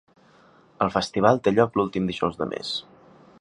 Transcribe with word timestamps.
El 0.85 0.91
festival 0.95 1.41
té 1.49 1.53
lloc 1.57 1.77
l'últim 1.81 2.09
dijous 2.13 2.41
del 2.41 2.51
mes. 2.55 2.73